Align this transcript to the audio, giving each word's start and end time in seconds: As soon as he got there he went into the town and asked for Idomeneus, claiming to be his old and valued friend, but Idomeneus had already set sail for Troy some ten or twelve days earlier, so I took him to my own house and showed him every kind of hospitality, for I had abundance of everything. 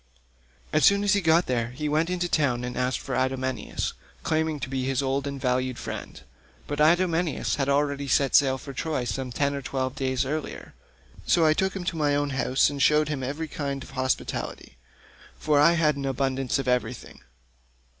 As 0.73 0.83
soon 0.83 1.03
as 1.03 1.13
he 1.13 1.21
got 1.21 1.45
there 1.45 1.67
he 1.67 1.87
went 1.87 2.09
into 2.09 2.27
the 2.27 2.35
town 2.35 2.63
and 2.63 2.75
asked 2.75 2.99
for 2.99 3.13
Idomeneus, 3.15 3.93
claiming 4.23 4.59
to 4.61 4.67
be 4.67 4.83
his 4.83 5.03
old 5.03 5.27
and 5.27 5.39
valued 5.39 5.77
friend, 5.77 6.19
but 6.65 6.79
Idomeneus 6.81 7.57
had 7.57 7.69
already 7.69 8.07
set 8.07 8.33
sail 8.33 8.57
for 8.57 8.73
Troy 8.73 9.03
some 9.03 9.31
ten 9.31 9.53
or 9.53 9.61
twelve 9.61 9.93
days 9.93 10.25
earlier, 10.25 10.73
so 11.27 11.45
I 11.45 11.53
took 11.53 11.75
him 11.75 11.83
to 11.83 11.95
my 11.97 12.15
own 12.15 12.31
house 12.31 12.67
and 12.67 12.81
showed 12.81 13.09
him 13.09 13.21
every 13.21 13.47
kind 13.47 13.83
of 13.83 13.91
hospitality, 13.91 14.75
for 15.37 15.59
I 15.59 15.73
had 15.73 15.95
abundance 16.03 16.57
of 16.57 16.67
everything. 16.67 17.19